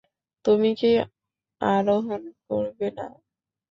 তুমি 0.45 0.69
কি 0.79 0.91
আরোহণ 1.61 2.21
করবে 2.47 2.87
না? 2.97 3.05